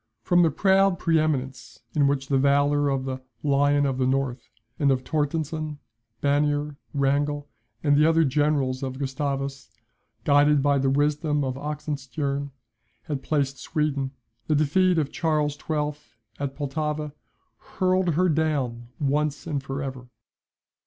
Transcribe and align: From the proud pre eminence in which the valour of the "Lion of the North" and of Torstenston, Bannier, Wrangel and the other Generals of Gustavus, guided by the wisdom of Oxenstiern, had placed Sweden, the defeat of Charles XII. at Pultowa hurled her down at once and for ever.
From 0.23 0.41
the 0.41 0.49
proud 0.49 0.97
pre 0.97 1.19
eminence 1.19 1.83
in 1.95 2.07
which 2.07 2.25
the 2.27 2.39
valour 2.39 2.89
of 2.89 3.05
the 3.05 3.21
"Lion 3.43 3.85
of 3.85 3.99
the 3.99 4.07
North" 4.07 4.49
and 4.79 4.89
of 4.89 5.03
Torstenston, 5.03 5.77
Bannier, 6.21 6.75
Wrangel 6.91 7.47
and 7.83 7.95
the 7.95 8.07
other 8.09 8.23
Generals 8.23 8.81
of 8.81 8.97
Gustavus, 8.97 9.69
guided 10.23 10.63
by 10.63 10.79
the 10.79 10.89
wisdom 10.89 11.43
of 11.43 11.53
Oxenstiern, 11.55 12.49
had 13.03 13.21
placed 13.21 13.59
Sweden, 13.59 14.09
the 14.47 14.55
defeat 14.55 14.97
of 14.97 15.11
Charles 15.11 15.53
XII. 15.55 15.91
at 16.39 16.55
Pultowa 16.55 17.13
hurled 17.75 18.15
her 18.15 18.27
down 18.27 18.87
at 18.99 19.05
once 19.05 19.45
and 19.45 19.61
for 19.61 19.83
ever. 19.83 20.07